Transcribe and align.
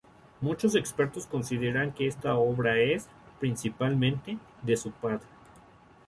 Muchos 0.41 0.73
expertos 0.73 1.27
consideran 1.27 1.93
que 1.93 2.07
esta 2.07 2.33
obra 2.33 2.75
es, 2.75 3.07
principalmente, 3.39 4.39
de 4.63 4.75
su 4.75 4.89
padre. 4.89 5.19